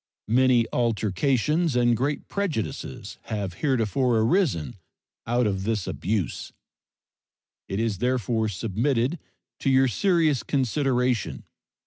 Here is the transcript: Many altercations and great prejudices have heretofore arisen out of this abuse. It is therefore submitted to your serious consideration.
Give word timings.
Many 0.33 0.65
altercations 0.73 1.75
and 1.75 1.95
great 1.95 2.27
prejudices 2.27 3.19
have 3.25 3.53
heretofore 3.61 4.17
arisen 4.21 4.77
out 5.27 5.45
of 5.45 5.63
this 5.63 5.85
abuse. 5.85 6.51
It 7.67 7.79
is 7.79 7.99
therefore 7.99 8.49
submitted 8.49 9.19
to 9.59 9.69
your 9.69 9.87
serious 9.87 10.41
consideration. 10.41 11.43